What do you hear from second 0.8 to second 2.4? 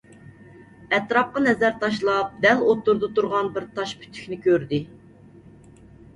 ئەتراپقا نەزەر تاشلاپ،